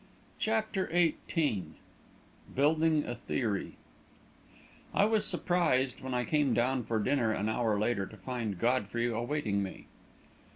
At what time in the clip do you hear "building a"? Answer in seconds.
2.55-3.13